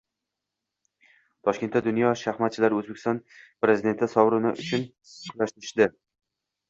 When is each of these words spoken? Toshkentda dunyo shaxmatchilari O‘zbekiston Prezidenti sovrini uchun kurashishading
Toshkentda 1.49 1.81
dunyo 1.89 2.13
shaxmatchilari 2.23 2.79
O‘zbekiston 2.79 3.21
Prezidenti 3.67 4.09
sovrini 4.15 4.55
uchun 4.65 4.87
kurashishading 5.21 5.95